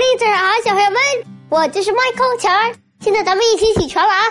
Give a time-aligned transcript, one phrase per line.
[0.00, 1.00] 迎早上好，小朋友们，
[1.48, 2.72] 我就是 Michael 乔儿。
[3.00, 4.22] 现在咱们一起起床了啊，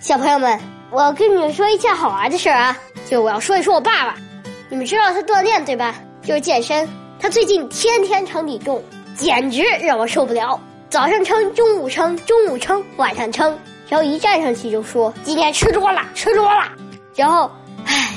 [0.00, 0.58] 小朋友们，
[0.90, 2.76] 我跟你们说一件好玩的事儿啊，
[3.08, 4.14] 就我要说一说我爸爸。
[4.68, 5.94] 你们知道他锻炼对吧？
[6.22, 6.88] 就是健身。
[7.20, 8.82] 他最近天天称体重，
[9.16, 10.60] 简直让我受不了。
[10.88, 13.58] 早上称，中午称，中午称，晚上称，
[13.88, 16.72] 然后一站上去就说今天吃多了，吃多了，
[17.14, 17.50] 然后
[17.84, 18.14] 唉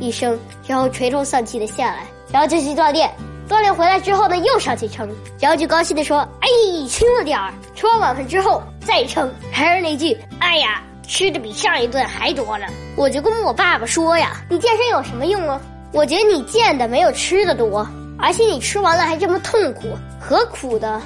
[0.00, 3.10] 一声，然后垂头丧气的下来，然后就去锻炼。
[3.48, 5.08] 锻炼回来之后呢，又上去称，
[5.40, 6.48] 然后就高兴的说：“哎，
[6.88, 15.58] 轻了点儿。”吃完晚饭之后再称，还是那句：“哎呀，吃的比上一顿还多了。”我就跟我爸爸说呀：“你健身有什么用啊？
[15.92, 17.88] 我觉得你健的没有吃的多，
[18.18, 21.00] 而且你吃完了还这么痛苦，何苦的？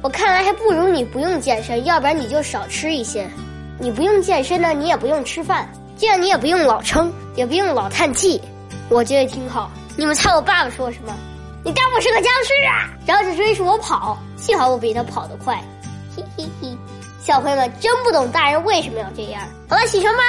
[0.00, 3.28] 我看来还不如你不用健身，要不然你就少吃一些。
[3.80, 8.40] 你不用健身呢，你也不用吃饭，这样你也不用老称，也不用老叹气，
[8.88, 9.68] 我觉得挺好。
[9.96, 11.12] 你们猜我爸爸说什么？”
[11.68, 12.88] 你当我是个僵尸啊！
[13.04, 15.62] 然后就追着我跑，幸好我比他跑得快，
[16.16, 16.74] 嘿嘿嘿！
[17.22, 19.42] 小朋友们真不懂大人为什么要这样。
[19.68, 20.22] 好了，起床吧。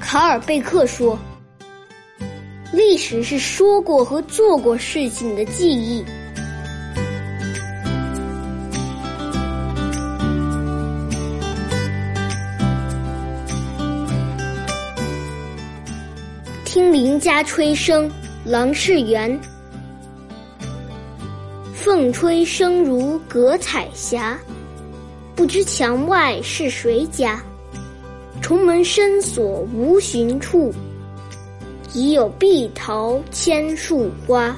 [0.00, 1.16] 卡尔贝克说
[2.74, 6.04] ：“历史是说过和做过事情的记忆。”
[16.72, 18.10] 听邻家吹笙，
[18.46, 19.38] 郎世元。
[21.74, 24.38] 凤吹声如隔彩霞，
[25.36, 27.44] 不知墙外是谁家。
[28.40, 30.72] 重门深锁无寻处，
[31.92, 34.56] 已有碧桃千树花。